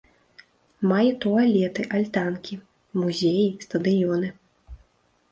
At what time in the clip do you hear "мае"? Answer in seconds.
0.91-1.09